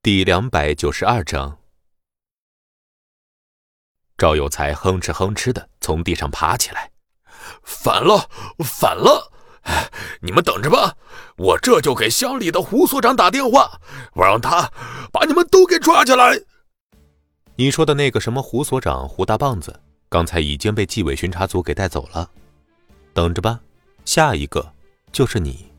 [0.00, 1.58] 第两百九十二章，
[4.16, 6.92] 赵有才哼哧哼哧的从地上爬起来，
[7.64, 8.30] 反了，
[8.60, 9.32] 反了！
[10.22, 10.96] 你们等着吧，
[11.36, 13.80] 我这就给乡里的胡所长打电话，
[14.14, 14.70] 我让他
[15.12, 16.40] 把你们都给抓起来。
[17.56, 22.30] 你说的那个什么胡所长胡大棒子，刚才已经被纪委巡查组给带走了，
[23.12, 23.58] 等着吧，
[24.04, 24.72] 下一个
[25.10, 25.72] 就是你。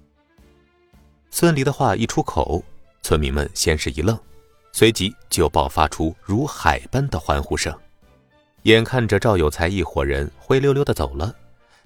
[1.32, 2.62] 孙离的话一出口。
[3.10, 4.16] 村民们先是一愣，
[4.72, 7.76] 随即就爆发出如海般的欢呼声。
[8.66, 11.36] 眼看着赵有才一伙人灰溜溜的走了，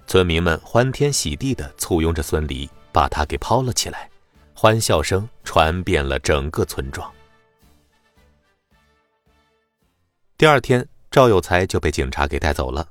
[0.06, 4.10] 村民们欢天喜地的簇拥着孙离，把他给抛了起来，
[4.52, 7.10] 欢笑声传遍了整个村庄。
[10.36, 12.86] 第二天，赵有才就被警察给带走了，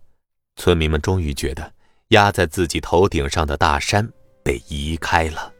[0.55, 1.71] 村民们终于觉得
[2.07, 4.12] 压在自己头顶上的大山
[4.43, 5.52] 被移开了。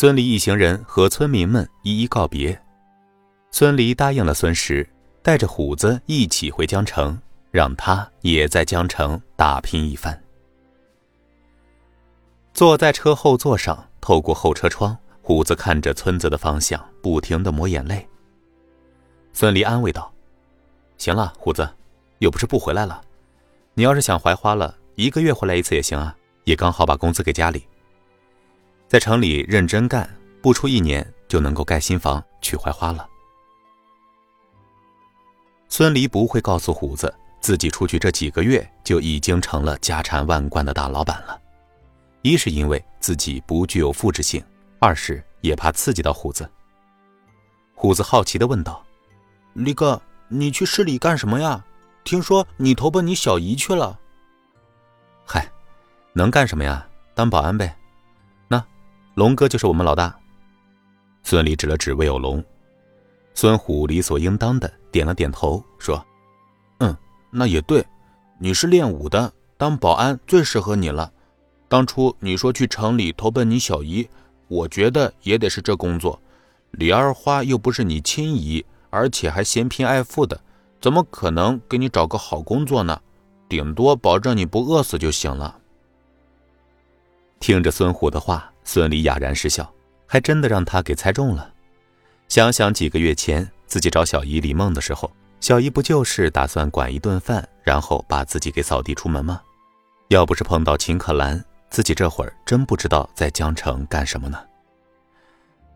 [0.00, 2.58] 孙离一行人和村民们一一告别，
[3.50, 4.88] 孙离答应了孙石，
[5.22, 7.20] 带着虎子一起回江城，
[7.50, 10.18] 让他也在江城打拼一番。
[12.54, 18.08] 坐在车后座上，透过后车窗，虎子看着村子的方向，不停的抹眼泪。
[19.34, 20.10] 孙离安慰道
[20.96, 21.68] ：“行了，虎子，
[22.20, 23.02] 又不是不回来了，
[23.74, 27.62] 你要是想槐花了，一个月回来一次也行啊，也刚好把工资给家里。”
[28.90, 30.10] 在城里认真干，
[30.42, 33.08] 不出一年就能够盖新房、娶槐花了。
[35.68, 41.40] 孙离不会告诉虎子，自己出去这几个月就已经成了家产万贯的大老板了。
[42.22, 44.44] 一是因为自己不具有复制性，
[44.80, 46.50] 二是也怕刺激到虎子。
[47.76, 48.84] 虎子好奇的问道
[49.54, 51.64] ：“李哥，你去市里干什么呀？
[52.02, 53.96] 听说你投奔你小姨去了。
[55.24, 55.48] ”“嗨，
[56.12, 56.84] 能干什么呀？
[57.14, 57.72] 当保安呗。”
[59.20, 60.18] 龙哥就是我们老大。
[61.24, 62.42] 孙离指了指魏有龙，
[63.34, 66.02] 孙虎理所应当的点了点头，说
[66.80, 66.96] ：“嗯，
[67.30, 67.84] 那也对，
[68.38, 71.12] 你是练武的，当保安最适合你了。
[71.68, 74.08] 当初你说去城里投奔你小姨，
[74.48, 76.18] 我觉得也得是这工作。
[76.70, 80.40] 李二花又不是你亲姨，而且还嫌贫爱富的，
[80.80, 82.98] 怎么可能给你找个好工作呢？
[83.50, 85.58] 顶多保证你不饿死就行了。”
[87.40, 88.46] 听着孙虎的话。
[88.62, 89.68] 孙俪哑然失笑，
[90.06, 91.52] 还真的让他给猜中了。
[92.28, 99.40] 想想几个月前自己找小姨李梦的时候，小姨不就是打算管一顿饭，然后把自己给扫地出门吗？
[100.08, 104.38] 要不是碰到秦可兰，自己这会儿真不知道在江城干什么呢。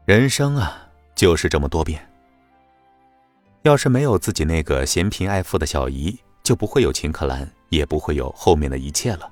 [0.05, 0.87] 人生啊，
[1.17, 2.09] 就是这么多变。
[3.63, 9.29] 要是没有自己那个嫌贫爱富的小姨，就不会有秦可兰，也不会有后面的一切了。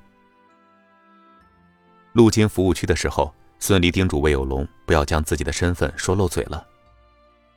[2.13, 3.33] 路经服务区的时候。
[3.65, 6.67] 孙离叮嘱魏有龙不要将自己的身份说漏嘴了。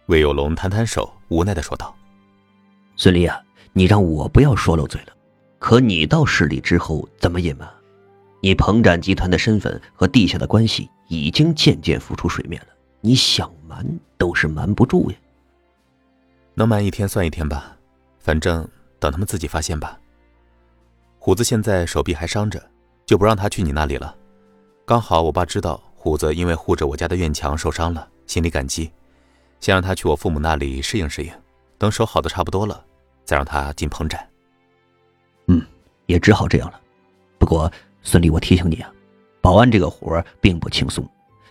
[0.06, 1.96] 魏有龙摊摊手，无奈的说道
[2.96, 3.42] ：“孙离啊，
[3.74, 5.14] 你让我不要说漏嘴了，
[5.58, 7.68] 可你到市里之后怎么隐瞒？
[8.40, 12.68] 你彭展集团的身份和地下的关系已经渐渐浮出水面了，
[13.02, 13.84] 你想瞒
[14.16, 15.18] 都是瞒不住呀。
[16.54, 17.76] 能瞒一天算一天吧，
[18.20, 19.98] 反正等他们自己发现吧。
[21.18, 22.64] 虎子现在手臂还伤着，
[23.08, 24.16] 就不让他去你那里了。
[24.86, 28.92] 刚好我爸知道。”虎子因为护着我家的院墙受伤了，心里感激，
[29.60, 31.34] 先让他去我父母那里适应适应，
[31.80, 32.86] 等手好的差不多了，
[33.24, 34.24] 再让他进棚展。
[35.48, 35.66] 嗯，
[36.06, 36.80] 也只好这样了。
[37.40, 37.72] 不过
[38.04, 38.94] 孙俪，我提醒你啊，
[39.42, 41.04] 保安这个活并不轻松，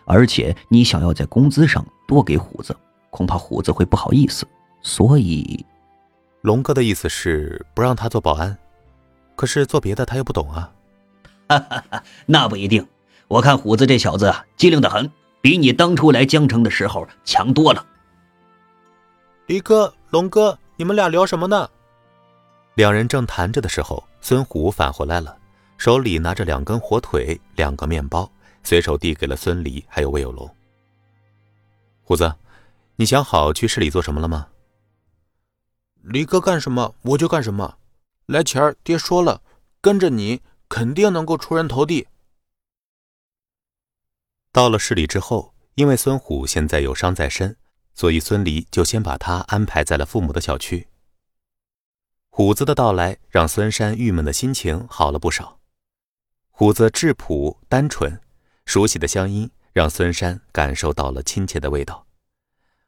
[0.04, 2.76] 而且你想要在工资上多给虎子，
[3.10, 4.46] 恐怕虎子会不好意思。
[4.82, 5.66] 所以，
[6.42, 8.56] 龙哥的意思是不让他做保安，
[9.34, 10.72] 可是做别的他又不懂啊。
[11.48, 12.86] 哈哈哈，那不一定。
[13.34, 17.84] 我看虎子这小子啊机灵的很，比你当初来江城的时候强多了。
[19.46, 21.68] 李哥、龙哥，你们俩聊什么呢？
[22.76, 25.36] 两人正谈着的时候，孙虎返回来了，
[25.78, 28.30] 手里拿着两根火腿、两个面包，
[28.62, 30.48] 随手递给了孙离还有魏有龙。
[32.04, 32.32] 虎子，
[32.94, 34.46] 你想好去市里做什么了吗？
[36.02, 37.78] 李哥干什么我就干什么，
[38.26, 39.42] 来钱儿爹说了，
[39.80, 42.06] 跟着你肯定能够出人头地。
[44.54, 47.56] 到了市里之后，因为孙虎现在有伤在身，
[47.92, 50.86] 所以孙离就先把他安排在了父母的小区。
[52.30, 55.58] 虎子的到来让孙山郁闷的心情好了不少。
[56.52, 58.20] 虎子质朴单纯，
[58.64, 62.06] 熟悉的乡音让孙山感受到了亲切的味道。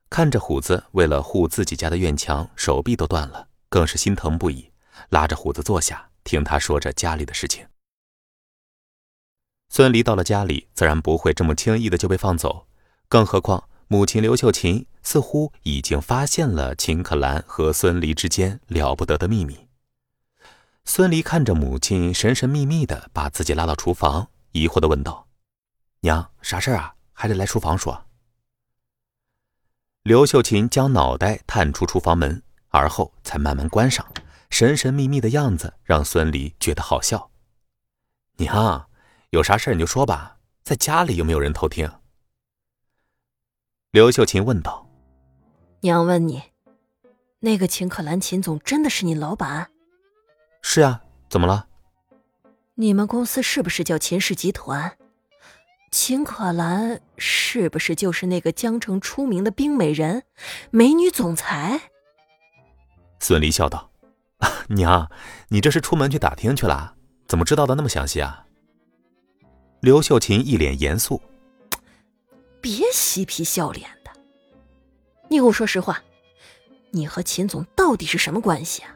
[0.08, 4.70] 看着虎子为了护自己家的院墙，手臂都断了，更是心疼不已，
[5.08, 7.66] 拉着虎子坐下，听他说着家里的事情。
[9.68, 12.66] 孙离到了家里，自然不会这么轻易的就被放走，
[13.08, 19.66] 更何况母亲刘秀琴似乎已经发现了秦可兰和孙离之间了不得的秘密。
[20.84, 25.26] 孙离看着母亲神神秘秘的把自己拉到厨房，疑惑的问道
[26.00, 26.94] ：“娘，啥事儿啊？
[27.12, 28.04] 还得来厨房说？”
[30.04, 34.06] 刘秀琴将脑袋探出厨房门，而后才慢慢关上，
[34.48, 37.30] 神神秘秘的样子让孙离觉得好笑。
[38.36, 38.88] 娘，
[39.36, 41.90] 有啥事儿你就说吧，在家里有没有人偷听？
[43.90, 44.88] 刘秀琴问道。
[45.80, 46.42] 娘问你，
[47.40, 49.70] 那个秦可兰秦总真的是你老板？
[50.62, 51.66] 是啊，怎么了？
[52.76, 54.96] 你们公司是不是叫秦氏集团？
[55.90, 60.22] 秦可兰是不是就是那个江城出名的冰美人、
[60.70, 61.90] 美女总裁？
[63.20, 63.90] 孙离笑道
[64.68, 65.10] ：“娘，
[65.48, 66.94] 你这是出门去打听去了？
[67.28, 68.44] 怎么知道的那么详细啊？”
[69.86, 71.22] 刘秀琴一脸严肃
[72.60, 74.10] ：“别嬉皮笑脸的，
[75.30, 76.02] 你给我说实话，
[76.90, 78.90] 你和秦总到底是什么关系啊？”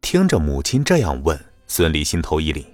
[0.00, 1.36] 听着母亲这样问，
[1.66, 2.64] 孙俪心头一凛，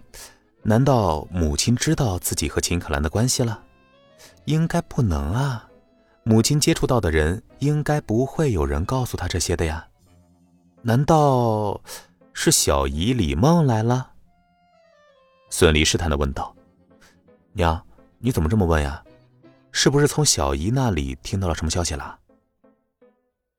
[0.62, 3.64] 难道母亲知道自己和秦可兰的关系了？
[4.44, 5.66] 应该不能啊，
[6.24, 9.88] 母亲接触到的人应该不会有人告诉她这些的呀。
[10.82, 11.80] 难道
[12.34, 14.09] 是小姨李梦来了？
[15.50, 16.56] 孙俪试探的问道
[17.52, 17.84] ：“娘，
[18.18, 19.04] 你怎么这么问呀？
[19.72, 22.18] 是不是从小姨那里听到了什么消息了？”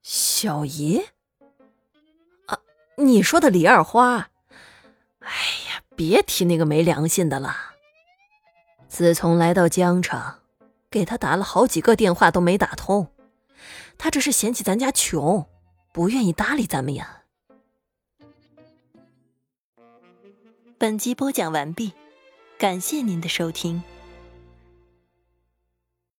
[0.02, 1.00] 小姨。
[2.46, 2.58] 啊
[2.96, 4.30] 你说的李二花，
[5.20, 5.30] 哎
[5.68, 7.54] 呀，别提那个没良心的了。
[8.88, 10.20] 自从来到江城，
[10.90, 13.10] 给他打了好几个电话都没打通，
[13.96, 15.46] 他这是嫌弃咱家穷，
[15.92, 17.21] 不愿意搭理咱们呀。
[20.82, 21.92] 本集播讲完毕，
[22.58, 23.80] 感谢您的收听。